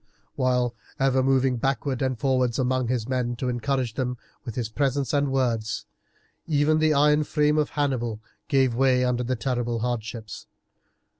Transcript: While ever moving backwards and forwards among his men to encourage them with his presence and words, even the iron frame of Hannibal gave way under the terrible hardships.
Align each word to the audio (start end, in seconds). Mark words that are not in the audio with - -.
While 0.35 0.73
ever 0.99 1.21
moving 1.21 1.57
backwards 1.57 2.01
and 2.01 2.17
forwards 2.19 2.57
among 2.57 2.87
his 2.87 3.07
men 3.07 3.35
to 3.35 3.49
encourage 3.49 3.93
them 3.93 4.17
with 4.43 4.55
his 4.55 4.67
presence 4.67 5.13
and 5.13 5.31
words, 5.31 5.85
even 6.47 6.79
the 6.79 6.91
iron 6.95 7.23
frame 7.23 7.59
of 7.59 7.69
Hannibal 7.69 8.19
gave 8.47 8.73
way 8.73 9.05
under 9.05 9.21
the 9.23 9.35
terrible 9.35 9.81
hardships. 9.81 10.47